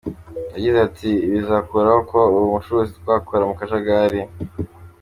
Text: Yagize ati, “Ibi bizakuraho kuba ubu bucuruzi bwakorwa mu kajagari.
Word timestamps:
Yagize 0.53 0.77
ati, 0.87 1.09
“Ibi 1.25 1.37
bizakuraho 1.41 1.99
kuba 2.07 2.23
ubu 2.31 2.53
bucuruzi 2.53 2.93
bwakorwa 3.03 3.45
mu 3.49 3.55
kajagari. 3.59 4.19